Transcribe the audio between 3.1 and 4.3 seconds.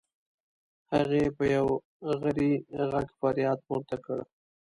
فریاد پورته کړ.